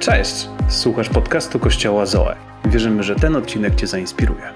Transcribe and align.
Cześć! 0.00 0.48
Słuchasz 0.68 1.08
podcastu 1.08 1.58
Kościoła 1.58 2.06
Zoe. 2.06 2.36
Wierzymy, 2.64 3.02
że 3.02 3.16
ten 3.16 3.36
odcinek 3.36 3.74
Cię 3.74 3.86
zainspiruje. 3.86 4.52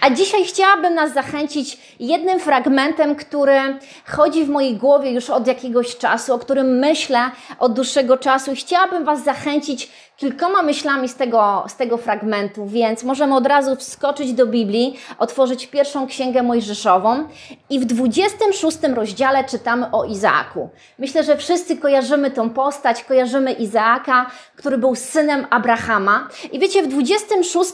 A 0.00 0.10
dzisiaj 0.10 0.44
chciałabym 0.44 0.94
nas 0.94 1.14
zachęcić 1.14 1.78
jednym 2.00 2.40
fragmentem, 2.40 3.16
który 3.16 3.78
chodzi 4.06 4.44
w 4.44 4.48
mojej 4.48 4.76
głowie 4.76 5.10
już 5.10 5.30
od 5.30 5.46
jakiegoś 5.46 5.96
czasu, 5.96 6.34
o 6.34 6.38
którym 6.38 6.78
myślę 6.78 7.30
od 7.58 7.72
dłuższego 7.72 8.16
czasu. 8.16 8.52
Chciałabym 8.54 9.04
Was 9.04 9.24
zachęcić 9.24 9.90
kilkoma 10.20 10.62
myślami 10.62 11.08
z 11.08 11.14
tego, 11.14 11.64
z 11.68 11.76
tego 11.76 11.96
fragmentu, 11.96 12.66
więc 12.66 13.04
możemy 13.04 13.34
od 13.34 13.46
razu 13.46 13.76
wskoczyć 13.76 14.32
do 14.32 14.46
Biblii, 14.46 14.98
otworzyć 15.18 15.66
pierwszą 15.66 16.06
księgę 16.06 16.42
Mojżeszową 16.42 17.28
i 17.70 17.80
w 17.80 17.84
26 17.84 18.78
rozdziale 18.94 19.44
czytamy 19.44 19.90
o 19.92 20.04
Izaaku. 20.04 20.68
Myślę, 20.98 21.24
że 21.24 21.36
wszyscy 21.36 21.76
kojarzymy 21.76 22.30
tą 22.30 22.50
postać, 22.50 23.04
kojarzymy 23.04 23.52
Izaaka, 23.52 24.30
który 24.56 24.78
był 24.78 24.94
synem 24.94 25.46
Abrahama. 25.50 26.28
I 26.52 26.58
wiecie, 26.58 26.82
w 26.82 26.88
26 26.88 27.72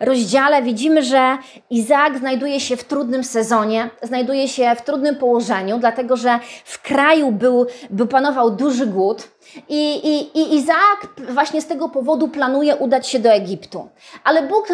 rozdziale 0.00 0.62
widzimy, 0.62 1.02
że 1.02 1.38
Izaak 1.70 2.18
znajduje 2.18 2.60
się 2.60 2.76
w 2.76 2.84
trudnym 2.84 3.24
sezonie, 3.24 3.90
znajduje 4.02 4.48
się 4.48 4.74
w 4.76 4.82
trudnym 4.82 5.16
położeniu, 5.16 5.78
dlatego 5.78 6.16
że 6.16 6.38
w 6.64 6.82
kraju 6.82 7.32
był, 7.32 7.66
był 7.90 8.06
panował 8.06 8.50
duży 8.50 8.86
głód. 8.86 9.31
I, 9.68 9.94
i, 9.94 10.38
I 10.38 10.54
Izaak 10.54 11.06
właśnie 11.28 11.60
z 11.60 11.66
tego 11.66 11.88
powodu 11.88 12.28
planuje 12.28 12.76
udać 12.76 13.08
się 13.08 13.18
do 13.18 13.28
Egiptu. 13.28 13.88
Ale 14.24 14.42
Bóg 14.42 14.68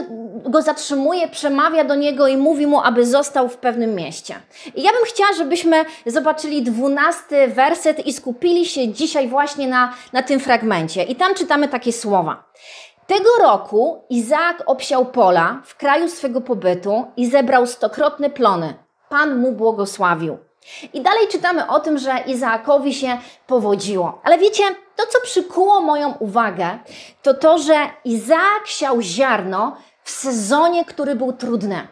go 0.45 0.63
zatrzymuje, 0.63 1.29
przemawia 1.29 1.85
do 1.85 1.95
niego 1.95 2.29
i 2.29 2.37
mówi 2.37 2.67
mu, 2.67 2.81
aby 2.81 3.07
został 3.07 3.49
w 3.49 3.57
pewnym 3.57 3.95
mieście. 3.95 4.35
I 4.75 4.83
ja 4.83 4.93
bym 4.93 5.05
chciała, 5.05 5.33
żebyśmy 5.33 5.85
zobaczyli 6.07 6.63
dwunasty 6.63 7.49
werset 7.49 8.07
i 8.07 8.13
skupili 8.13 8.67
się 8.67 8.89
dzisiaj 8.89 9.29
właśnie 9.29 9.69
na, 9.69 9.95
na 10.13 10.23
tym 10.23 10.41
fragmencie. 10.41 11.03
I 11.03 11.17
tam 11.17 11.35
czytamy 11.35 11.69
takie 11.69 11.93
słowa. 11.93 12.45
Tego 13.07 13.31
roku 13.43 14.05
Izaak 14.11 14.63
obsiał 14.67 15.07
pola 15.07 15.63
w 15.65 15.77
kraju 15.77 16.09
swego 16.09 16.41
pobytu 16.41 17.05
i 17.17 17.27
zebrał 17.27 17.67
stokrotne 17.67 18.31
plony. 18.31 18.75
Pan 19.09 19.39
mu 19.41 19.53
błogosławił. 19.53 20.48
I 20.93 21.01
dalej 21.01 21.29
czytamy 21.29 21.67
o 21.67 21.81
tym, 21.81 21.99
że 21.99 22.19
Izaakowi 22.27 22.95
się 22.95 23.19
powodziło. 23.47 24.21
Ale 24.25 24.39
wiecie, 24.39 24.63
to 24.97 25.07
co 25.07 25.21
przykuło 25.21 25.81
moją 25.81 26.13
uwagę, 26.13 26.79
to 27.23 27.35
to, 27.35 27.59
że 27.59 27.75
Izaak 28.05 28.67
siał 28.67 29.01
ziarno 29.01 29.77
w 30.03 30.11
sezonie, 30.11 30.85
który 30.85 31.15
był 31.15 31.33
trudny. 31.33 31.89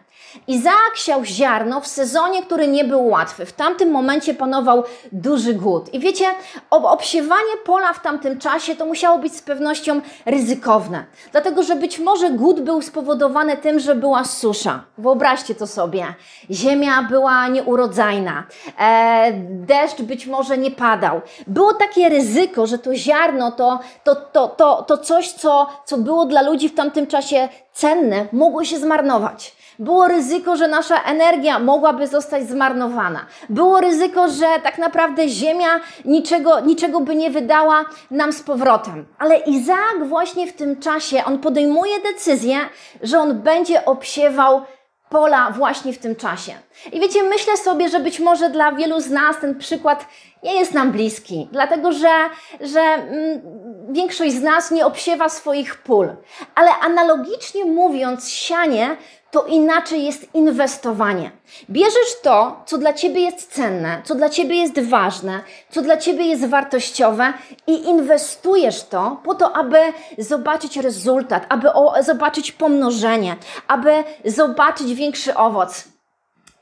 Izaak 0.47 0.97
siał 0.97 1.25
ziarno 1.25 1.81
w 1.81 1.87
sezonie, 1.87 2.43
który 2.43 2.69
nie 2.69 2.85
był 2.85 3.07
łatwy. 3.07 3.47
W 3.47 3.53
tamtym 3.53 3.91
momencie 3.91 4.35
panował 4.35 4.85
duży 5.13 5.55
głód. 5.55 5.95
I 5.95 6.01
wiecie, 6.01 6.25
obsiewanie 6.71 7.57
pola 7.65 7.93
w 7.93 8.03
tamtym 8.03 8.39
czasie 8.39 8.77
to 8.77 8.87
musiało 8.87 9.19
być 9.19 9.37
z 9.37 9.43
pewnością 9.43 10.01
ryzykowne. 10.27 11.05
Dlatego, 11.33 11.63
że 11.63 11.77
być 11.77 11.99
może 11.99 12.31
głód 12.31 12.61
był 12.61 12.83
spowodowany 12.83 13.57
tym, 13.57 13.79
że 13.79 13.95
była 13.95 14.25
susza. 14.25 14.85
Wyobraźcie 14.99 15.55
to 15.55 15.67
sobie. 15.67 16.07
Ziemia 16.51 17.03
była 17.03 17.49
nieurodzajna. 17.49 18.45
E, 18.79 19.33
deszcz 19.49 20.03
być 20.03 20.27
może 20.27 20.59
nie 20.59 20.71
padał. 20.71 21.21
Było 21.47 21.75
takie 21.75 22.09
ryzyko, 22.09 22.67
że 22.67 22.79
to 22.79 22.95
ziarno, 22.95 23.53
to, 23.53 23.81
to, 24.05 24.15
to, 24.15 24.49
to, 24.49 24.83
to 24.83 24.99
coś, 24.99 25.33
co, 25.33 25.67
co 25.85 25.99
było 25.99 26.25
dla 26.25 26.43
ludzi 26.43 26.69
w 26.69 26.75
tamtym 26.75 27.07
czasie 27.07 27.49
cenne, 27.73 28.27
mogło 28.33 28.65
się 28.65 28.79
zmarnować. 28.79 29.56
Było 29.79 30.09
ryzyko, 30.09 30.57
że 30.57 30.69
nasza 30.69 31.03
energia 31.03 31.59
mogłaby 31.59 32.07
zostać 32.07 32.49
zmarnowana. 32.49 33.27
Było 33.49 33.81
ryzyko, 33.81 34.29
że 34.29 34.47
tak 34.63 34.79
naprawdę 34.79 35.29
Ziemia 35.29 35.81
niczego, 36.05 36.61
niczego 36.61 37.01
by 37.01 37.15
nie 37.15 37.31
wydała 37.31 37.85
nam 38.11 38.33
z 38.33 38.43
powrotem. 38.43 39.07
Ale 39.19 39.37
Izaak 39.39 40.05
właśnie 40.05 40.47
w 40.47 40.53
tym 40.53 40.81
czasie, 40.81 41.25
on 41.25 41.39
podejmuje 41.39 42.01
decyzję, 42.01 42.57
że 43.03 43.19
on 43.19 43.43
będzie 43.43 43.85
obsiewał 43.85 44.63
pola 45.09 45.51
właśnie 45.51 45.93
w 45.93 45.99
tym 45.99 46.17
czasie. 46.17 46.53
I 46.93 47.01
wiecie, 47.01 47.23
myślę 47.23 47.57
sobie, 47.57 47.89
że 47.89 48.01
być 48.01 48.21
może 48.21 48.51
dla 48.51 48.73
wielu 48.73 49.01
z 49.01 49.11
nas 49.11 49.41
ten 49.41 49.59
przykład 49.59 50.07
nie 50.43 50.55
jest 50.55 50.75
nam 50.75 50.93
bliski, 50.93 51.49
dlatego 51.53 51.93
że, 51.93 52.13
że 52.61 52.81
mm, 52.81 53.41
większość 53.89 54.35
z 54.35 54.43
nas 54.43 54.71
nie 54.71 54.87
obsiewa 54.87 55.29
swoich 55.29 55.77
pól. 55.77 56.17
Ale 56.55 56.71
analogicznie 56.75 57.65
mówiąc, 57.65 58.29
sianie 58.29 58.97
to 59.31 59.45
inaczej 59.47 60.05
jest 60.05 60.35
inwestowanie. 60.35 61.31
Bierzesz 61.71 62.21
to, 62.23 62.63
co 62.67 62.79
dla 62.79 62.93
ciebie 62.93 63.21
jest 63.21 63.53
cenne, 63.53 64.03
co 64.05 64.15
dla 64.15 64.29
ciebie 64.29 64.57
jest 64.57 64.81
ważne, 64.81 65.41
co 65.71 65.83
dla 65.83 65.97
ciebie 65.97 66.25
jest 66.25 66.47
wartościowe 66.47 67.33
i 67.67 67.89
inwestujesz 67.89 68.85
to 68.85 69.21
po 69.25 69.35
to, 69.35 69.57
aby 69.57 69.79
zobaczyć 70.19 70.77
rezultat, 70.77 71.47
aby 71.49 71.69
zobaczyć 72.01 72.53
pomnożenie, 72.53 73.37
aby 73.69 74.05
zobaczyć 74.25 74.95
większy 74.95 75.35
owoc. 75.35 75.85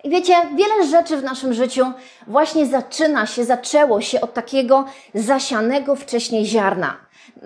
I 0.05 0.11
wiecie, 0.11 0.35
wiele 0.55 0.87
rzeczy 0.87 1.17
w 1.17 1.25
naszym 1.25 1.55
życiu 1.55 1.93
właśnie 2.27 2.67
zaczyna 2.67 3.27
się, 3.27 3.45
zaczęło 3.45 4.01
się 4.01 4.21
od 4.21 4.35
takiego 4.35 4.85
zasianego 5.15 5.97
wcześniej 5.97 6.47
ziarna 6.47 6.97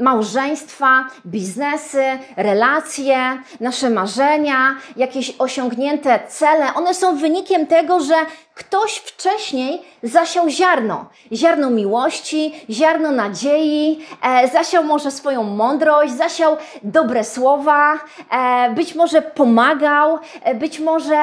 małżeństwa, 0.01 1.07
biznesy, 1.27 2.05
relacje, 2.37 3.43
nasze 3.61 3.91
marzenia, 3.91 4.77
jakieś 4.97 5.35
osiągnięte 5.39 6.21
cele, 6.29 6.75
one 6.75 6.95
są 6.95 7.17
wynikiem 7.17 7.67
tego, 7.67 8.01
że 8.01 8.15
ktoś 8.59 8.97
wcześniej 8.97 9.83
zasiał 10.03 10.49
ziarno. 10.49 11.07
Ziarno 11.33 11.71
miłości, 11.71 12.55
ziarno 12.71 13.11
nadziei, 13.11 14.07
e, 14.23 14.49
zasiał 14.49 14.85
może 14.85 15.11
swoją 15.11 15.43
mądrość, 15.43 16.13
zasiał 16.13 16.57
dobre 16.83 17.25
słowa, 17.25 17.99
e, 18.31 18.71
być 18.75 18.95
może 18.95 19.23
pomagał, 19.23 20.19
e, 20.43 20.55
być 20.55 20.81
może 20.81 21.19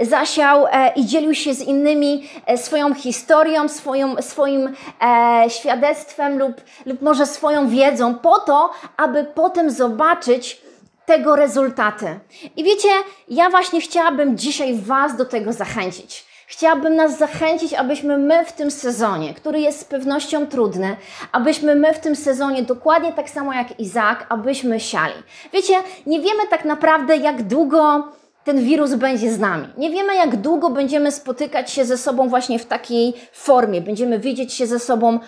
zasiał 0.00 0.66
e, 0.66 0.92
i 0.96 1.06
dzielił 1.06 1.34
się 1.34 1.54
z 1.54 1.60
innymi 1.60 2.28
e, 2.46 2.58
swoją 2.58 2.94
historią, 2.94 3.68
swoją, 3.68 4.22
swoim 4.22 4.74
e, 5.02 5.44
świadectwem 5.50 6.38
lub, 6.38 6.60
lub 6.86 7.02
może 7.02 7.26
swoją 7.26 7.68
wiedzą, 7.68 7.99
po 8.14 8.38
to, 8.38 8.70
aby 8.96 9.24
potem 9.24 9.70
zobaczyć, 9.70 10.62
tego 11.06 11.36
rezultaty. 11.36 12.20
I 12.56 12.64
wiecie, 12.64 12.88
ja 13.28 13.50
właśnie 13.50 13.80
chciałabym 13.80 14.38
dzisiaj 14.38 14.74
Was 14.74 15.16
do 15.16 15.24
tego 15.24 15.52
zachęcić. 15.52 16.24
Chciałabym 16.46 16.96
nas 16.96 17.18
zachęcić, 17.18 17.74
abyśmy 17.74 18.18
my 18.18 18.44
w 18.44 18.52
tym 18.52 18.70
sezonie, 18.70 19.34
który 19.34 19.60
jest 19.60 19.80
z 19.80 19.84
pewnością 19.84 20.46
trudny, 20.46 20.96
abyśmy 21.32 21.74
my 21.74 21.94
w 21.94 21.98
tym 21.98 22.16
sezonie, 22.16 22.62
dokładnie 22.62 23.12
tak 23.12 23.30
samo 23.30 23.52
jak 23.52 23.80
Izak, 23.80 24.26
abyśmy 24.28 24.80
siali. 24.80 25.14
Wiecie, 25.52 25.74
nie 26.06 26.20
wiemy 26.20 26.46
tak 26.50 26.64
naprawdę, 26.64 27.16
jak 27.16 27.42
długo 27.42 28.08
ten 28.44 28.64
wirus 28.64 28.94
będzie 28.94 29.32
z 29.32 29.38
nami. 29.38 29.68
Nie 29.78 29.90
wiemy, 29.90 30.14
jak 30.14 30.36
długo 30.36 30.70
będziemy 30.70 31.12
spotykać 31.12 31.70
się 31.70 31.84
ze 31.84 31.98
sobą 31.98 32.28
właśnie 32.28 32.58
w 32.58 32.66
takiej 32.66 33.14
formie. 33.32 33.80
Będziemy 33.80 34.18
widzieć 34.18 34.54
się 34.54 34.66
ze 34.66 34.78
sobą 34.78 35.18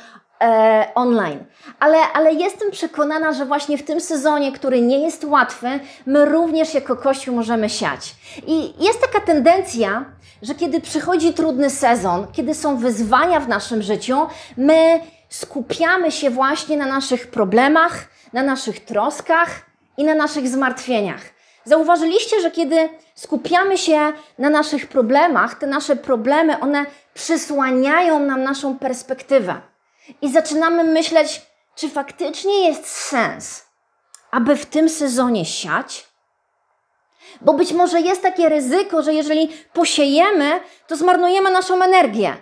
online. 0.95 1.45
Ale, 1.81 1.99
ale 2.15 2.33
jestem 2.33 2.71
przekonana, 2.71 3.33
że 3.33 3.45
właśnie 3.45 3.79
w 3.79 3.83
tym 3.83 4.01
sezonie, 4.01 4.53
który 4.53 4.81
nie 4.83 4.99
jest 4.99 5.25
łatwy, 5.25 5.81
my 6.07 6.25
również 6.25 6.75
jako 6.75 6.97
Kościół 6.97 7.35
możemy 7.35 7.71
siać. 7.71 8.15
I 8.47 8.85
jest 8.85 9.01
taka 9.01 9.21
tendencja, 9.27 10.05
że 10.43 10.55
kiedy 10.55 10.81
przychodzi 10.81 11.35
trudny 11.35 11.71
sezon, 11.71 12.27
kiedy 12.33 12.55
są 12.55 12.77
wyzwania 12.77 13.41
w 13.41 13.49
naszym 13.49 13.83
życiu, 13.83 14.17
my 14.57 15.01
skupiamy 15.29 16.13
się 16.13 16.31
właśnie 16.31 16.77
na 16.77 16.87
naszych 16.87 17.31
problemach, 17.31 17.93
na 18.33 18.43
naszych 18.43 18.85
troskach 18.85 19.49
i 19.97 20.05
na 20.05 20.15
naszych 20.15 20.49
zmartwieniach. 20.49 21.21
Zauważyliście, 21.65 22.41
że 22.41 22.51
kiedy 22.51 22.89
skupiamy 23.15 23.79
się 23.79 24.13
na 24.39 24.51
naszych 24.51 24.89
problemach, 24.89 25.55
te 25.55 25.67
nasze 25.67 25.97
problemy, 25.97 26.61
one 26.61 26.87
przysłaniają 27.15 28.19
nam 28.19 28.43
naszą 28.43 28.79
perspektywę. 28.79 29.72
I 30.23 30.33
zaczynamy 30.33 30.85
myśleć, 30.85 31.43
czy 31.75 31.89
faktycznie 31.89 32.69
jest 32.69 32.87
sens, 32.87 33.67
aby 34.31 34.57
w 34.57 34.67
tym 34.67 34.89
sezonie 34.89 35.45
siać? 35.45 36.07
Bo 37.41 37.53
być 37.53 37.73
może 37.73 38.01
jest 38.01 38.23
takie 38.23 38.49
ryzyko, 38.49 39.03
że 39.03 39.15
jeżeli 39.15 39.49
posiejemy, 39.73 40.61
to 40.87 40.97
zmarnujemy 40.97 41.51
naszą 41.51 41.83
energię. 41.83 42.37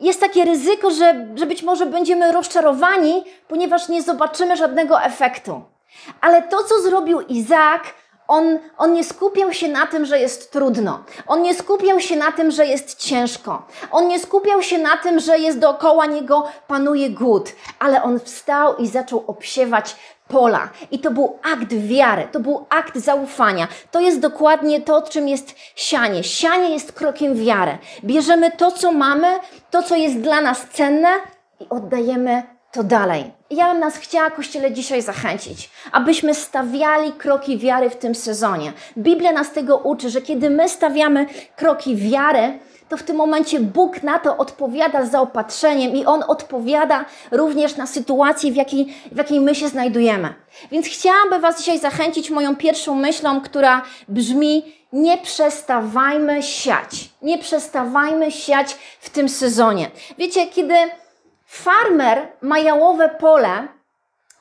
Jest 0.00 0.20
takie 0.20 0.44
ryzyko, 0.44 0.90
że, 0.90 1.26
że 1.34 1.46
być 1.46 1.62
może 1.62 1.86
będziemy 1.86 2.32
rozczarowani, 2.32 3.24
ponieważ 3.48 3.88
nie 3.88 4.02
zobaczymy 4.02 4.56
żadnego 4.56 5.02
efektu. 5.02 5.62
Ale 6.20 6.42
to, 6.42 6.64
co 6.64 6.82
zrobił 6.82 7.20
Izaak, 7.20 7.94
on, 8.28 8.58
on 8.78 8.92
nie 8.92 9.04
skupiał 9.04 9.52
się 9.52 9.68
na 9.68 9.86
tym, 9.86 10.04
że 10.06 10.18
jest 10.18 10.52
trudno. 10.52 11.04
On 11.26 11.42
nie 11.42 11.54
skupiał 11.54 12.00
się 12.00 12.16
na 12.16 12.32
tym, 12.32 12.50
że 12.50 12.66
jest 12.66 12.94
ciężko. 12.94 13.62
On 13.90 14.08
nie 14.08 14.18
skupiał 14.18 14.62
się 14.62 14.78
na 14.78 14.96
tym, 14.96 15.20
że 15.20 15.38
jest 15.38 15.58
dookoła 15.58 16.06
niego 16.06 16.48
panuje 16.66 17.10
głód. 17.10 17.52
Ale 17.78 18.02
on 18.02 18.20
wstał 18.20 18.76
i 18.76 18.88
zaczął 18.88 19.24
obsiewać 19.26 19.96
pola. 20.28 20.68
I 20.90 20.98
to 20.98 21.10
był 21.10 21.38
akt 21.42 21.74
wiary, 21.74 22.28
to 22.32 22.40
był 22.40 22.66
akt 22.68 22.96
zaufania. 22.96 23.68
To 23.90 24.00
jest 24.00 24.20
dokładnie 24.20 24.80
to, 24.80 25.02
czym 25.02 25.28
jest 25.28 25.54
sianie. 25.76 26.24
Sianie 26.24 26.70
jest 26.70 26.92
krokiem 26.92 27.34
wiary. 27.34 27.78
Bierzemy 28.04 28.50
to, 28.50 28.70
co 28.70 28.92
mamy, 28.92 29.38
to, 29.70 29.82
co 29.82 29.96
jest 29.96 30.20
dla 30.20 30.40
nas 30.40 30.66
cenne 30.72 31.08
i 31.60 31.68
oddajemy 31.68 32.55
to 32.76 32.84
dalej. 32.84 33.24
Ja 33.50 33.72
bym 33.72 33.80
nas 33.80 33.96
chciała, 33.96 34.30
Kościele, 34.30 34.72
dzisiaj 34.72 35.02
zachęcić, 35.02 35.70
abyśmy 35.92 36.34
stawiali 36.34 37.12
kroki 37.12 37.58
wiary 37.58 37.90
w 37.90 37.96
tym 37.96 38.14
sezonie. 38.14 38.72
Biblia 38.98 39.32
nas 39.32 39.52
tego 39.52 39.76
uczy, 39.76 40.10
że 40.10 40.22
kiedy 40.22 40.50
my 40.50 40.68
stawiamy 40.68 41.26
kroki 41.56 41.96
wiary, 41.96 42.58
to 42.88 42.96
w 42.96 43.02
tym 43.02 43.16
momencie 43.16 43.60
Bóg 43.60 44.02
na 44.02 44.18
to 44.18 44.36
odpowiada 44.36 45.06
zaopatrzeniem 45.06 45.96
i 45.96 46.06
On 46.06 46.22
odpowiada 46.28 47.04
również 47.30 47.76
na 47.76 47.86
sytuację, 47.86 48.52
w 48.52 48.56
jakiej, 48.56 48.94
w 49.12 49.16
jakiej 49.16 49.40
my 49.40 49.54
się 49.54 49.68
znajdujemy. 49.68 50.34
Więc 50.70 50.86
chciałabym 50.86 51.40
Was 51.40 51.58
dzisiaj 51.58 51.78
zachęcić 51.78 52.30
moją 52.30 52.56
pierwszą 52.56 52.94
myślą, 52.94 53.40
która 53.40 53.82
brzmi: 54.08 54.74
nie 54.92 55.18
przestawajmy 55.18 56.42
siać. 56.42 57.10
Nie 57.22 57.38
przestawajmy 57.38 58.32
siać 58.32 58.76
w 59.00 59.10
tym 59.10 59.28
sezonie. 59.28 59.90
Wiecie, 60.18 60.46
kiedy 60.46 60.74
farmer 61.56 62.28
ma 62.42 62.58
jałowe 62.58 63.08
pole, 63.08 63.68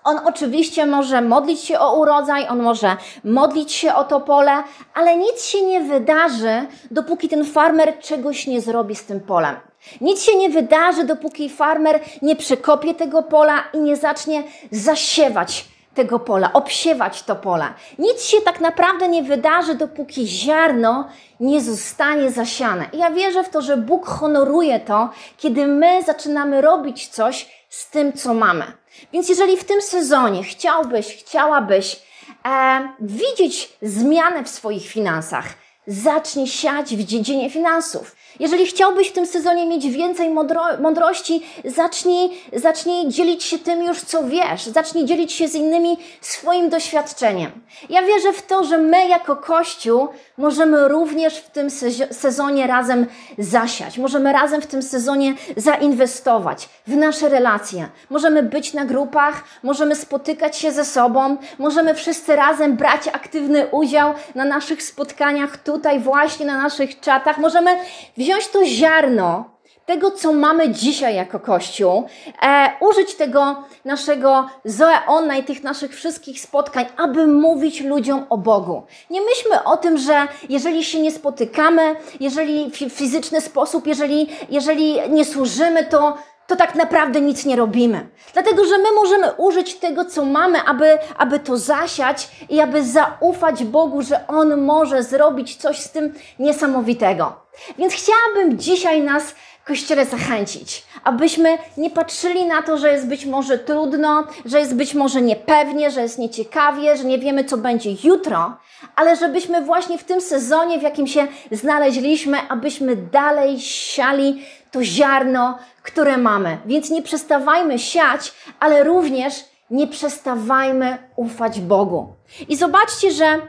on 0.03 0.19
oczywiście 0.25 0.85
może 0.85 1.21
modlić 1.21 1.59
się 1.61 1.79
o 1.79 1.99
urodzaj, 1.99 2.47
on 2.47 2.61
może 2.61 2.97
modlić 3.23 3.71
się 3.71 3.93
o 3.93 4.03
to 4.03 4.21
pole, 4.21 4.63
ale 4.93 5.17
nic 5.17 5.45
się 5.45 5.61
nie 5.61 5.81
wydarzy, 5.81 6.65
dopóki 6.91 7.29
ten 7.29 7.45
farmer 7.45 7.99
czegoś 7.99 8.47
nie 8.47 8.61
zrobi 8.61 8.95
z 8.95 9.03
tym 9.03 9.19
polem. 9.19 9.55
Nic 10.01 10.23
się 10.23 10.37
nie 10.37 10.49
wydarzy, 10.49 11.03
dopóki 11.03 11.49
farmer 11.49 11.99
nie 12.21 12.35
przekopie 12.35 12.93
tego 12.93 13.23
pola 13.23 13.63
i 13.73 13.79
nie 13.79 13.95
zacznie 13.95 14.43
zasiewać 14.71 15.74
tego 15.95 16.19
pola, 16.19 16.53
obsiewać 16.53 17.23
to 17.23 17.35
pole. 17.35 17.73
Nic 17.99 18.23
się 18.23 18.41
tak 18.41 18.61
naprawdę 18.61 19.07
nie 19.07 19.23
wydarzy, 19.23 19.75
dopóki 19.75 20.27
ziarno 20.27 21.07
nie 21.39 21.61
zostanie 21.61 22.31
zasiane. 22.31 22.85
I 22.93 22.97
ja 22.97 23.11
wierzę 23.11 23.43
w 23.43 23.49
to, 23.49 23.61
że 23.61 23.77
Bóg 23.77 24.07
honoruje 24.07 24.79
to, 24.79 25.09
kiedy 25.37 25.67
my 25.67 26.03
zaczynamy 26.03 26.61
robić 26.61 27.07
coś 27.07 27.65
z 27.69 27.89
tym, 27.89 28.13
co 28.13 28.33
mamy. 28.33 28.65
Więc 29.13 29.29
jeżeli 29.29 29.57
w 29.57 29.63
tym 29.63 29.81
sezonie 29.81 30.43
chciałbyś, 30.43 31.17
chciałabyś 31.17 31.99
e, 32.45 32.89
widzieć 32.99 33.73
zmianę 33.81 34.43
w 34.43 34.49
swoich 34.49 34.87
finansach, 34.87 35.45
zacznij 35.87 36.47
siać 36.47 36.95
w 36.95 37.03
dziedzinie 37.03 37.49
finansów. 37.49 38.15
Jeżeli 38.39 38.65
chciałbyś 38.65 39.09
w 39.09 39.13
tym 39.13 39.25
sezonie 39.25 39.67
mieć 39.67 39.89
więcej 39.89 40.29
mądro 40.29 40.63
mądrości, 40.79 41.43
zacznij, 41.65 42.29
zacznij 42.53 43.07
dzielić 43.07 43.43
się 43.43 43.59
tym 43.59 43.83
już, 43.83 44.01
co 44.01 44.23
wiesz. 44.23 44.63
Zacznij 44.63 45.05
dzielić 45.05 45.31
się 45.33 45.47
z 45.47 45.55
innymi 45.55 45.97
swoim 46.21 46.69
doświadczeniem. 46.69 47.51
Ja 47.89 48.01
wierzę 48.01 48.33
w 48.33 48.41
to, 48.41 48.63
że 48.63 48.77
my 48.77 49.07
jako 49.07 49.35
Kościół 49.35 50.07
możemy 50.37 50.87
również 50.87 51.37
w 51.37 51.49
tym 51.49 51.69
sezonie 52.11 52.67
razem 52.67 53.05
zasiać. 53.37 53.97
Możemy 53.97 54.33
razem 54.33 54.61
w 54.61 54.67
tym 54.67 54.81
sezonie 54.81 55.33
zainwestować 55.57 56.69
w 56.87 56.95
nasze 56.95 57.29
relacje. 57.29 57.89
Możemy 58.09 58.43
być 58.43 58.73
na 58.73 58.85
grupach, 58.85 59.43
możemy 59.63 59.95
spotykać 59.95 60.57
się 60.57 60.71
ze 60.71 60.85
sobą, 60.85 61.37
możemy 61.59 61.93
wszyscy 61.93 62.35
razem 62.35 62.75
brać 62.77 63.07
aktywny 63.07 63.67
udział 63.67 64.13
na 64.35 64.45
naszych 64.45 64.83
spotkaniach 64.83 65.57
tutaj 65.57 65.99
właśnie, 65.99 66.45
na 66.45 66.61
naszych 66.61 66.99
czatach. 66.99 67.37
Możemy 67.37 67.77
wziąć 68.25 68.47
to 68.47 68.65
ziarno 68.65 69.55
tego, 69.85 70.11
co 70.11 70.33
mamy 70.33 70.69
dzisiaj 70.69 71.15
jako 71.15 71.39
Kościół, 71.39 72.03
e, 72.41 72.71
użyć 72.79 73.15
tego 73.15 73.63
naszego 73.85 74.49
Zoe 74.65 75.05
Online, 75.07 75.43
tych 75.43 75.63
naszych 75.63 75.95
wszystkich 75.95 76.41
spotkań, 76.41 76.85
aby 76.97 77.27
mówić 77.27 77.81
ludziom 77.81 78.25
o 78.29 78.37
Bogu. 78.37 78.83
Nie 79.09 79.21
myślmy 79.21 79.63
o 79.63 79.77
tym, 79.77 79.97
że 79.97 80.27
jeżeli 80.49 80.83
się 80.83 81.01
nie 81.01 81.11
spotykamy, 81.11 81.95
jeżeli 82.19 82.71
w 82.71 82.75
fizyczny 82.75 83.41
sposób, 83.41 83.87
jeżeli, 83.87 84.27
jeżeli 84.49 85.09
nie 85.09 85.25
służymy, 85.25 85.83
to 85.83 86.17
to 86.47 86.55
tak 86.55 86.75
naprawdę 86.75 87.21
nic 87.21 87.45
nie 87.45 87.55
robimy. 87.55 88.09
Dlatego, 88.33 88.65
że 88.65 88.77
my 88.77 88.91
możemy 88.91 89.31
użyć 89.31 89.75
tego, 89.75 90.05
co 90.05 90.25
mamy, 90.25 90.61
aby, 90.61 90.97
aby 91.17 91.39
to 91.39 91.57
zasiać 91.57 92.29
i 92.49 92.59
aby 92.59 92.83
zaufać 92.83 93.63
Bogu, 93.63 94.01
że 94.01 94.27
On 94.27 94.61
może 94.61 95.03
zrobić 95.03 95.55
coś 95.55 95.79
z 95.79 95.91
tym 95.91 96.13
niesamowitego. 96.39 97.35
Więc 97.77 97.93
chciałabym 97.93 98.59
dzisiaj 98.59 99.01
nas 99.01 99.35
Kościele 99.65 100.05
zachęcić, 100.05 100.83
abyśmy 101.05 101.57
nie 101.77 101.89
patrzyli 101.89 102.45
na 102.45 102.61
to, 102.61 102.77
że 102.77 102.91
jest 102.91 103.07
być 103.07 103.25
może 103.25 103.57
trudno, 103.57 104.23
że 104.45 104.59
jest 104.59 104.75
być 104.75 104.93
może 104.93 105.21
niepewnie, 105.21 105.91
że 105.91 106.01
jest 106.01 106.19
nieciekawie, 106.19 106.97
że 106.97 107.03
nie 107.03 107.19
wiemy, 107.19 107.43
co 107.43 107.57
będzie 107.57 107.91
jutro, 108.03 108.57
ale 108.95 109.15
żebyśmy 109.15 109.61
właśnie 109.61 109.97
w 109.97 110.03
tym 110.03 110.21
sezonie, 110.21 110.79
w 110.79 110.81
jakim 110.81 111.07
się 111.07 111.27
znaleźliśmy, 111.51 112.37
abyśmy 112.49 112.95
dalej 112.95 113.59
siali 113.59 114.45
to 114.71 114.83
ziarno, 114.83 115.57
które 115.83 116.17
mamy. 116.17 116.57
Więc 116.65 116.89
nie 116.89 117.01
przestawajmy 117.01 117.79
siać, 117.79 118.33
ale 118.59 118.83
również 118.83 119.45
nie 119.69 119.87
przestawajmy 119.87 120.97
ufać 121.15 121.59
Bogu. 121.61 122.13
I 122.49 122.55
zobaczcie, 122.55 123.11
że 123.11 123.39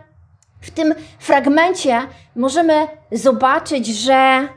w 0.60 0.70
tym 0.70 0.94
fragmencie 1.18 2.02
możemy 2.36 2.88
zobaczyć, 3.12 3.86
że 3.86 4.48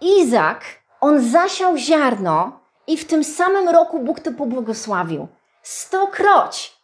Izak, 0.00 0.79
on 1.00 1.30
zasiał 1.30 1.76
ziarno 1.76 2.60
i 2.86 2.96
w 2.96 3.04
tym 3.04 3.24
samym 3.24 3.68
roku 3.68 3.98
Bóg 3.98 4.20
to 4.20 4.32
pobłogosławił. 4.32 5.28
Stokroć. 5.62 6.80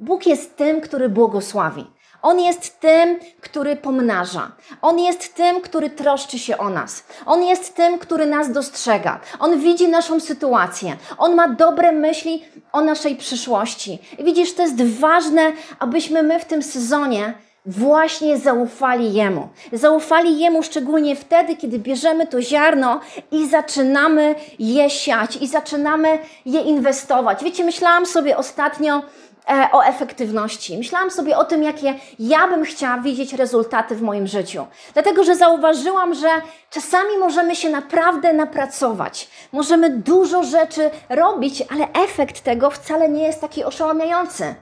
Bóg 0.00 0.26
jest 0.26 0.56
tym, 0.56 0.80
który 0.80 1.08
błogosławi. 1.08 1.86
On 2.22 2.40
jest 2.40 2.80
tym, 2.80 3.18
który 3.40 3.76
pomnaża. 3.76 4.52
On 4.82 4.98
jest 4.98 5.34
tym, 5.34 5.60
który 5.60 5.90
troszczy 5.90 6.38
się 6.38 6.58
o 6.58 6.70
nas. 6.70 7.04
On 7.26 7.42
jest 7.42 7.74
tym, 7.76 7.98
który 7.98 8.26
nas 8.26 8.52
dostrzega. 8.52 9.20
On 9.40 9.60
widzi 9.60 9.88
naszą 9.88 10.20
sytuację. 10.20 10.96
On 11.18 11.34
ma 11.34 11.48
dobre 11.48 11.92
myśli 11.92 12.44
o 12.72 12.80
naszej 12.80 13.16
przyszłości. 13.16 13.98
I 14.18 14.24
widzisz, 14.24 14.54
to 14.54 14.62
jest 14.62 14.82
ważne, 14.82 15.52
abyśmy 15.78 16.22
my 16.22 16.40
w 16.40 16.44
tym 16.44 16.62
sezonie 16.62 17.34
właśnie 17.66 18.38
zaufali 18.38 19.14
Jemu. 19.14 19.48
Zaufali 19.72 20.38
Jemu 20.38 20.62
szczególnie 20.62 21.16
wtedy, 21.16 21.56
kiedy 21.56 21.78
bierzemy 21.78 22.26
to 22.26 22.42
ziarno 22.42 23.00
i 23.30 23.48
zaczynamy 23.48 24.34
je 24.58 24.90
siać 24.90 25.36
i 25.36 25.48
zaczynamy 25.48 26.18
je 26.46 26.60
inwestować. 26.60 27.44
Wiecie, 27.44 27.64
myślałam 27.64 28.06
sobie 28.06 28.36
ostatnio, 28.36 29.02
E, 29.48 29.68
o 29.72 29.84
efektywności. 29.84 30.78
Myślałam 30.78 31.10
sobie 31.10 31.36
o 31.38 31.44
tym, 31.44 31.62
jakie 31.62 31.94
ja 32.18 32.48
bym 32.48 32.64
chciała 32.64 32.98
widzieć 32.98 33.32
rezultaty 33.32 33.94
w 33.96 34.02
moim 34.02 34.26
życiu. 34.26 34.66
Dlatego, 34.92 35.24
że 35.24 35.36
zauważyłam, 35.36 36.14
że 36.14 36.28
czasami 36.70 37.18
możemy 37.18 37.56
się 37.56 37.70
naprawdę 37.70 38.32
napracować. 38.32 39.30
Możemy 39.52 39.90
dużo 39.90 40.42
rzeczy 40.42 40.90
robić, 41.08 41.62
ale 41.70 42.04
efekt 42.04 42.40
tego 42.40 42.70
wcale 42.70 43.08
nie 43.08 43.22
jest 43.22 43.40
taki 43.40 43.64
oszałamiający. 43.64 44.54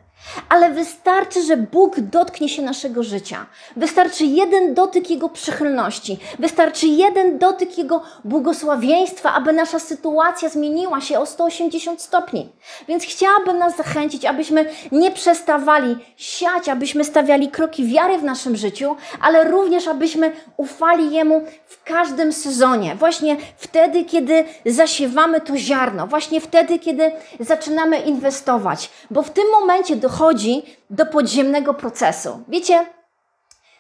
Ale 0.49 0.71
wystarczy, 0.71 1.43
że 1.43 1.57
Bóg 1.57 2.01
dotknie 2.01 2.49
się 2.49 2.63
naszego 2.63 3.03
życia. 3.03 3.47
Wystarczy 3.77 4.25
jeden 4.25 4.75
dotyk 4.75 5.11
Jego 5.11 5.29
przychylności. 5.29 6.19
Wystarczy 6.39 6.87
jeden 6.87 7.39
dotyk 7.39 7.79
Jego 7.79 8.03
błogosławieństwa, 8.25 9.33
aby 9.33 9.53
nasza 9.53 9.79
sytuacja 9.79 10.49
zmieniła 10.49 11.01
się 11.01 11.19
o 11.19 11.27
180 11.27 12.03
stopni. 12.03 12.53
Więc 12.89 13.05
chciałabym 13.05 13.59
nas 13.59 13.77
zachęcić, 13.77 14.25
abyśmy 14.25 14.65
nie 14.93 15.11
przestawali 15.11 15.97
siać, 16.17 16.69
abyśmy 16.69 17.05
stawiali 17.05 17.49
kroki 17.49 17.87
wiary 17.87 18.19
w 18.19 18.25
naszym 18.25 18.57
życiu, 18.57 18.97
ale 19.21 19.45
również 19.45 19.89
abyśmy 19.89 20.33
ufali 20.57 21.15
Jemu 21.15 21.43
w 21.67 21.85
każdym 21.85 22.33
sezonie. 22.33 22.95
Właśnie 22.95 23.37
wtedy, 23.57 24.05
kiedy 24.05 24.45
zasiewamy 24.67 25.41
to 25.41 25.57
ziarno. 25.57 26.07
Właśnie 26.07 26.41
wtedy, 26.41 26.79
kiedy 26.79 27.13
zaczynamy 27.41 27.99
inwestować. 27.99 28.91
Bo 29.11 29.23
w 29.23 29.31
tym 29.31 29.45
momencie 29.61 29.97
do 29.97 30.10
dochodzi 30.11 30.63
do 30.91 31.07
podziemnego 31.07 31.75
procesu. 31.75 32.43
Wiecie, 32.49 32.87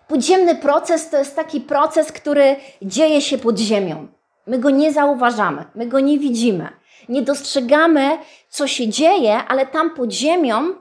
podziemny 0.09 0.55
proces 0.55 1.11
to 1.11 1.19
jest 1.19 1.37
taki 1.37 1.61
proces, 1.61 2.13
który 2.13 2.57
dzieje 2.83 3.23
się 3.23 3.39
pod 3.39 3.59
ziemią. 3.59 4.07
My 4.47 4.59
go 4.59 4.71
nie 4.71 4.93
zauważamy, 4.93 5.65
my 5.75 5.87
go 5.87 6.01
nie 6.01 6.19
widzimy. 6.19 6.69
Nie 7.09 7.23
dostrzegamy, 7.23 8.19
co 8.49 8.67
się 8.67 8.89
dzieje, 8.89 9.45
ale 9.49 9.67
tam 9.67 9.91
pod 9.91 10.13
ziemią 10.13 10.75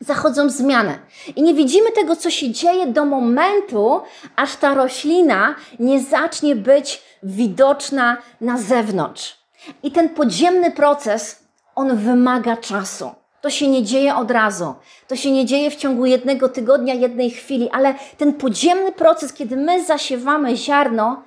zachodzą 0.00 0.50
zmiany. 0.50 0.98
I 1.36 1.42
nie 1.42 1.54
widzimy 1.54 1.90
tego, 1.90 2.16
co 2.16 2.30
się 2.30 2.50
dzieje 2.50 2.86
do 2.86 3.04
momentu, 3.04 4.00
aż 4.36 4.56
ta 4.56 4.74
roślina 4.74 5.54
nie 5.78 6.00
zacznie 6.00 6.56
być 6.56 7.02
widoczna 7.22 8.16
na 8.40 8.58
zewnątrz. 8.58 9.38
I 9.82 9.90
ten 9.90 10.08
podziemny 10.08 10.70
proces, 10.70 11.44
on 11.74 11.96
wymaga 11.96 12.56
czasu. 12.56 13.23
To 13.44 13.50
się 13.50 13.68
nie 13.68 13.82
dzieje 13.82 14.16
od 14.16 14.30
razu. 14.30 14.74
To 15.08 15.16
się 15.16 15.30
nie 15.30 15.44
dzieje 15.44 15.70
w 15.70 15.76
ciągu 15.76 16.06
jednego 16.06 16.48
tygodnia, 16.48 16.94
jednej 16.94 17.30
chwili, 17.30 17.70
ale 17.72 17.94
ten 18.18 18.32
podziemny 18.32 18.92
proces, 18.92 19.32
kiedy 19.32 19.56
my 19.56 19.84
zasiewamy 19.84 20.56
ziarno, 20.56 21.22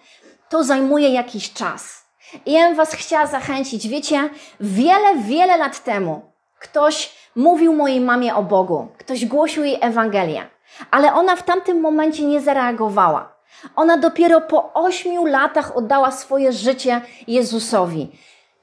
to 0.49 0.63
zajmuje 0.63 1.09
jakiś 1.09 1.53
czas. 1.53 2.05
I 2.45 2.51
ja 2.51 2.67
bym 2.67 2.75
Was 2.75 2.93
chciała 2.93 3.25
zachęcić. 3.27 3.87
Wiecie, 3.87 4.29
wiele, 4.59 5.15
wiele 5.15 5.57
lat 5.57 5.83
temu 5.83 6.21
ktoś 6.59 7.15
mówił 7.35 7.73
mojej 7.73 8.01
mamie 8.01 8.35
o 8.35 8.43
Bogu, 8.43 8.87
ktoś 8.97 9.25
głosił 9.25 9.63
jej 9.63 9.77
Ewangelię, 9.81 10.47
ale 10.91 11.13
ona 11.13 11.35
w 11.35 11.43
tamtym 11.43 11.81
momencie 11.81 12.23
nie 12.23 12.41
zareagowała. 12.41 13.33
Ona 13.75 13.97
dopiero 13.97 14.41
po 14.41 14.73
ośmiu 14.73 15.25
latach 15.25 15.77
oddała 15.77 16.11
swoje 16.11 16.51
życie 16.51 17.01
Jezusowi. 17.27 18.11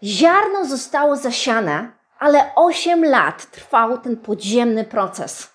Ziarno 0.03 0.65
zostało 0.65 1.17
zasiane, 1.17 1.93
Ale 2.25 2.55
8 2.55 3.05
lat 3.05 3.51
trwał 3.51 3.99
ten 3.99 4.17
podziemny 4.17 4.85
proces. 4.85 5.49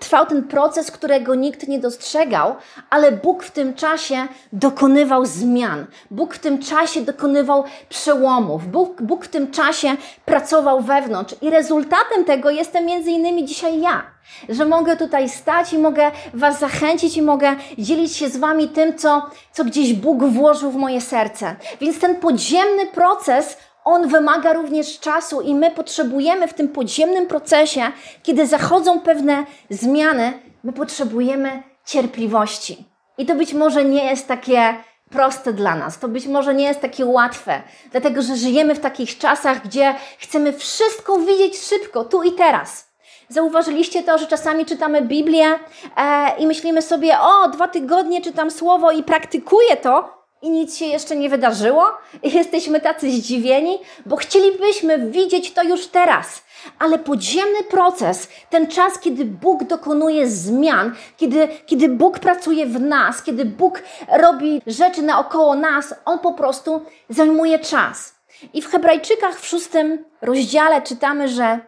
Trwał 0.00 0.26
ten 0.26 0.42
proces, 0.42 0.90
którego 0.90 1.34
nikt 1.34 1.68
nie 1.68 1.78
dostrzegał, 1.78 2.56
ale 2.90 3.12
Bóg 3.12 3.42
w 3.42 3.50
tym 3.50 3.74
czasie 3.74 4.26
dokonywał 4.52 5.26
zmian. 5.26 5.86
Bóg 6.10 6.34
w 6.34 6.38
tym 6.38 6.62
czasie 6.62 7.00
dokonywał 7.00 7.64
przełomów. 7.88 8.66
Bóg, 8.66 9.02
Bóg 9.02 9.24
w 9.24 9.28
tym 9.28 9.50
czasie 9.50 9.96
pracował 10.24 10.80
wewnątrz 10.80 11.34
i 11.42 11.50
rezultatem 11.50 12.24
tego 12.24 12.50
jestem 12.50 12.86
między 12.86 13.10
innymi 13.10 13.44
dzisiaj 13.44 13.80
ja. 13.80 14.02
Że 14.48 14.64
mogę 14.64 14.96
tutaj 14.96 15.28
stać 15.28 15.72
i 15.72 15.78
mogę 15.78 16.10
Was 16.34 16.58
zachęcić 16.58 17.16
i 17.16 17.22
mogę 17.22 17.56
dzielić 17.78 18.16
się 18.16 18.28
z 18.28 18.36
Wami 18.36 18.68
tym, 18.68 18.98
co, 18.98 19.30
co 19.52 19.64
gdzieś 19.64 19.92
Bóg 19.92 20.24
włożył 20.24 20.70
w 20.70 20.76
moje 20.76 21.00
serce. 21.00 21.56
Więc 21.80 21.98
ten 22.00 22.16
podziemny 22.16 22.86
proces 22.86 23.56
on 23.84 24.08
wymaga 24.08 24.52
również 24.52 25.00
czasu 25.00 25.40
i 25.40 25.54
my 25.54 25.70
potrzebujemy 25.70 26.48
w 26.48 26.54
tym 26.54 26.68
podziemnym 26.68 27.26
procesie, 27.26 27.82
kiedy 28.22 28.46
zachodzą 28.46 29.00
pewne 29.00 29.44
zmiany, 29.70 30.32
my 30.64 30.72
potrzebujemy 30.72 31.62
cierpliwości. 31.84 32.84
I 33.18 33.26
to 33.26 33.34
być 33.34 33.54
może 33.54 33.84
nie 33.84 34.04
jest 34.04 34.28
takie 34.28 34.74
proste 35.10 35.52
dla 35.52 35.74
nas, 35.74 35.98
to 35.98 36.08
być 36.08 36.26
może 36.26 36.54
nie 36.54 36.64
jest 36.64 36.80
takie 36.80 37.06
łatwe, 37.06 37.62
dlatego 37.90 38.22
że 38.22 38.36
żyjemy 38.36 38.74
w 38.74 38.80
takich 38.80 39.18
czasach, 39.18 39.64
gdzie 39.64 39.94
chcemy 40.18 40.52
wszystko 40.52 41.18
widzieć 41.18 41.58
szybko, 41.58 42.04
tu 42.04 42.22
i 42.22 42.32
teraz. 42.32 42.94
Zauważyliście 43.28 44.02
to, 44.02 44.18
że 44.18 44.26
czasami 44.26 44.66
czytamy 44.66 45.02
Biblię 45.02 45.58
e, 45.96 46.36
i 46.38 46.46
myślimy 46.46 46.82
sobie, 46.82 47.20
o, 47.20 47.48
dwa 47.48 47.68
tygodnie 47.68 48.20
czytam 48.20 48.50
słowo 48.50 48.90
i 48.90 49.02
praktykuję 49.02 49.76
to, 49.76 50.23
i 50.44 50.50
nic 50.50 50.76
się 50.76 50.84
jeszcze 50.84 51.16
nie 51.16 51.28
wydarzyło 51.28 51.84
jesteśmy 52.22 52.80
tacy 52.80 53.10
zdziwieni, 53.10 53.78
bo 54.06 54.16
chcielibyśmy 54.16 55.10
widzieć 55.10 55.52
to 55.52 55.62
już 55.62 55.86
teraz. 55.86 56.44
Ale 56.78 56.98
podziemny 56.98 57.62
proces, 57.70 58.28
ten 58.50 58.66
czas, 58.66 58.98
kiedy 58.98 59.24
Bóg 59.24 59.64
dokonuje 59.64 60.28
zmian, 60.28 60.94
kiedy, 61.16 61.48
kiedy 61.66 61.88
Bóg 61.88 62.18
pracuje 62.18 62.66
w 62.66 62.80
nas, 62.80 63.22
kiedy 63.22 63.44
Bóg 63.44 63.82
robi 64.08 64.62
rzeczy 64.66 65.02
naokoło 65.02 65.54
nas, 65.54 65.94
on 66.04 66.18
po 66.18 66.32
prostu 66.32 66.82
zajmuje 67.08 67.58
czas. 67.58 68.14
I 68.52 68.62
w 68.62 68.70
Hebrajczykach 68.70 69.40
w 69.40 69.46
szóstym 69.46 70.04
rozdziale 70.22 70.82
czytamy, 70.82 71.28
że 71.28 71.60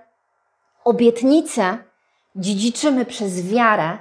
obietnice 0.85 1.79
dziedziczymy 2.37 3.05
przez 3.05 3.49
wiarę 3.49 3.99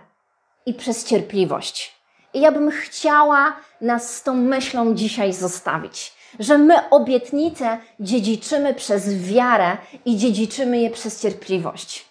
i 0.66 0.74
przez 0.74 1.06
cierpliwość. 1.06 1.95
I 2.36 2.42
ja 2.42 2.52
bym 2.52 2.72
chciała 2.72 3.56
nas 3.82 4.16
z 4.16 4.24
tą 4.24 4.34
myślą 4.34 4.96
dzisiaj 4.96 5.34
zostawić, 5.34 6.14
że 6.40 6.58
my 6.58 6.90
obietnice 6.90 7.78
dziedziczymy 8.00 8.74
przez 8.74 9.24
wiarę 9.24 9.78
i 10.06 10.18
dziedziczymy 10.18 10.82
je 10.82 10.90
przez 10.90 11.22
cierpliwość. 11.22 12.06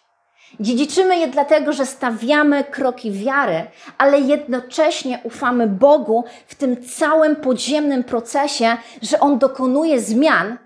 Dziedziczymy 0.60 1.18
je 1.18 1.28
dlatego, 1.28 1.72
że 1.72 1.86
stawiamy 1.86 2.64
kroki 2.64 3.12
wiary, 3.12 3.66
ale 3.98 4.20
jednocześnie 4.20 5.20
ufamy 5.24 5.66
Bogu 5.66 6.24
w 6.46 6.54
tym 6.54 6.84
całym 6.84 7.36
podziemnym 7.36 8.04
procesie, 8.04 8.76
że 9.02 9.20
On 9.20 9.38
dokonuje 9.38 10.00
zmian 10.00 10.58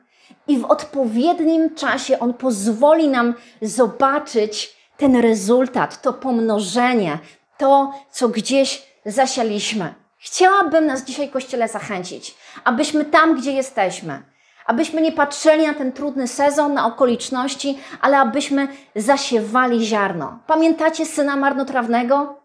i 0.49 0.59
w 0.59 0.65
odpowiednim 0.65 1.75
czasie 1.75 2.19
On 2.19 2.35
pozwoli 2.35 3.09
nam 3.09 3.35
zobaczyć 3.63 4.77
ten 4.97 5.17
rezultat, 5.17 6.03
to 6.03 6.13
pomnożenie, 6.13 7.19
to, 7.59 7.93
co 8.11 8.29
gdzieś 8.29 8.88
zasialiśmy. 9.07 9.95
Chciałabym 10.19 10.87
nas 10.87 11.05
dzisiaj, 11.05 11.29
Kościele, 11.29 11.69
zachęcić, 11.69 12.35
abyśmy 12.65 13.05
tam, 13.05 13.37
gdzie 13.37 13.53
jesteśmy, 13.53 14.23
abyśmy 14.67 15.03
nie 15.03 15.13
patrzyli 15.13 15.67
na 15.67 15.75
ten 15.75 15.93
trudny 15.93 16.29
sezon, 16.29 16.75
na 16.75 16.87
okoliczności, 16.87 17.79
ale 18.01 18.19
abyśmy 18.19 18.69
zasiewali 18.97 19.87
ziarno. 19.87 20.39
Pamiętacie 20.47 21.07
syna 21.07 21.37
marnotrawnego? 21.37 22.39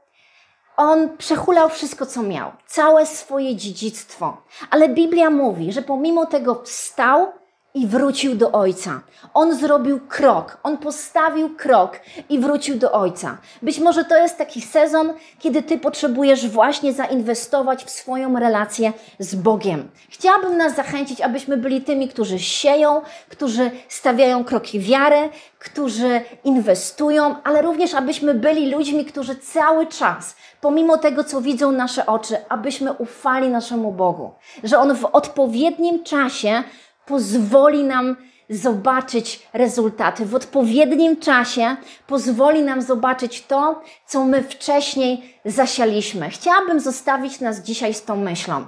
On 0.78 1.18
przechulał 1.18 1.70
wszystko, 1.70 2.06
co 2.06 2.24
miał, 2.24 2.52
całe 2.68 3.06
swoje 3.06 3.56
dziedzictwo. 3.56 4.38
Ale 4.70 4.90
Biblia 4.90 5.30
mówi, 5.30 5.74
że 5.74 5.82
pomimo 5.82 6.26
tego 6.26 6.64
wstał 6.64 7.34
i 7.76 7.88
wrócił 7.88 8.36
do 8.36 8.52
Ojca. 8.52 9.02
On 9.34 9.56
zrobił 9.56 10.00
krok, 10.08 10.58
on 10.64 10.78
postawił 10.78 11.56
krok 11.56 12.00
i 12.30 12.40
wrócił 12.40 12.78
do 12.78 12.92
Ojca. 12.92 13.38
Być 13.62 13.80
może 13.80 14.06
to 14.06 14.18
jest 14.18 14.38
taki 14.38 14.62
sezon, 14.62 15.14
kiedy 15.40 15.64
Ty 15.64 15.78
potrzebujesz 15.78 16.48
właśnie 16.48 16.94
zainwestować 16.94 17.86
w 17.86 17.90
swoją 17.90 18.40
relację 18.40 18.94
z 19.20 19.36
Bogiem. 19.36 19.90
Chciałabym 20.10 20.58
nas 20.58 20.76
zachęcić, 20.76 21.22
abyśmy 21.22 21.58
byli 21.58 21.82
tymi, 21.82 22.08
którzy 22.08 22.40
sieją, 22.40 23.02
którzy 23.30 23.72
stawiają 23.90 24.44
kroki 24.44 24.80
wiary, 24.80 25.30
którzy 25.60 26.22
inwestują, 26.44 27.36
ale 27.44 27.62
również 27.62 27.94
abyśmy 27.94 28.34
byli 28.34 28.72
ludźmi, 28.72 29.06
którzy 29.06 29.36
cały 29.36 29.88
czas, 29.88 30.36
pomimo 30.62 30.98
tego, 30.98 31.24
co 31.24 31.42
widzą 31.42 31.72
nasze 31.72 32.06
oczy, 32.06 32.38
abyśmy 32.50 32.94
ufali 32.94 33.50
naszemu 33.50 33.92
Bogu, 33.92 34.32
że 34.64 34.80
On 34.80 34.96
w 34.96 35.06
odpowiednim 35.06 36.04
czasie 36.04 36.64
pozwoli 37.06 37.84
nam 37.84 38.16
zobaczyć 38.50 39.48
rezultaty. 39.54 40.26
W 40.26 40.36
odpowiednim 40.36 41.18
czasie 41.18 41.76
pozwoli 42.08 42.64
nam 42.64 42.82
zobaczyć 42.82 43.46
to, 43.46 43.82
co 44.08 44.26
my 44.26 44.44
wcześniej 44.44 45.40
zasialiśmy. 45.46 46.30
Chciałabym 46.30 46.80
zostawić 46.80 47.40
nas 47.40 47.62
dzisiaj 47.62 47.94
z 47.94 48.04
tą 48.04 48.16
myślą. 48.16 48.66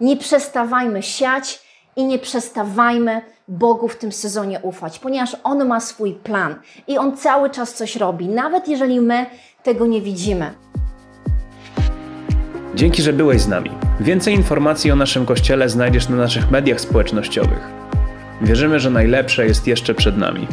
Nie 0.00 0.16
przestawajmy 0.16 1.02
siać 1.02 1.62
i 1.96 2.04
nie 2.04 2.18
przestawajmy 2.18 3.22
Bogu 3.48 3.88
w 3.88 3.96
tym 3.96 4.12
sezonie 4.12 4.60
ufać, 4.62 4.98
ponieważ 4.98 5.36
On 5.44 5.66
ma 5.66 5.80
swój 5.80 6.14
plan 6.14 6.54
i 6.86 6.98
On 6.98 7.16
cały 7.16 7.50
czas 7.50 7.74
coś 7.74 7.96
robi, 7.96 8.28
nawet 8.28 8.68
jeżeli 8.68 9.00
my 9.00 9.26
tego 9.62 9.86
nie 9.86 10.02
widzimy. 10.02 10.54
Dzięki, 12.74 13.02
że 13.02 13.12
byłeś 13.12 13.40
z 13.40 13.48
nami. 13.48 13.70
Więcej 14.00 14.34
informacji 14.34 14.90
o 14.90 14.96
naszym 14.96 15.26
kościele 15.26 15.68
znajdziesz 15.68 16.08
na 16.08 16.16
naszych 16.16 16.50
mediach 16.50 16.80
społecznościowych. 16.80 17.77
Wierzymy, 18.40 18.80
że 18.80 18.90
najlepsze 18.90 19.46
jest 19.46 19.66
jeszcze 19.66 19.94
przed 19.94 20.16
nami. 20.16 20.46